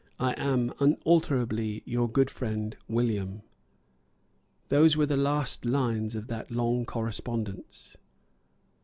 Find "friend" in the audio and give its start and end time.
2.31-2.75